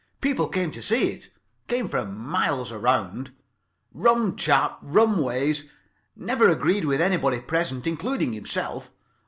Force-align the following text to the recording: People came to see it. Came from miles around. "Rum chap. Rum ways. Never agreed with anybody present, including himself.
People 0.19 0.49
came 0.49 0.71
to 0.71 0.81
see 0.81 1.09
it. 1.11 1.29
Came 1.67 1.87
from 1.87 2.17
miles 2.17 2.71
around. 2.71 3.33
"Rum 3.93 4.35
chap. 4.35 4.79
Rum 4.81 5.19
ways. 5.21 5.63
Never 6.15 6.49
agreed 6.49 6.85
with 6.85 6.99
anybody 6.99 7.39
present, 7.39 7.85
including 7.85 8.33
himself. 8.33 8.89